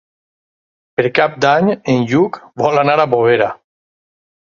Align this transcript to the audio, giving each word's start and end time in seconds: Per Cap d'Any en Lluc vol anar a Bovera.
Per 1.01 1.05
Cap 1.19 1.37
d'Any 1.45 1.71
en 1.75 2.09
Lluc 2.15 2.43
vol 2.65 2.85
anar 2.87 2.99
a 3.01 3.09
Bovera. 3.15 3.55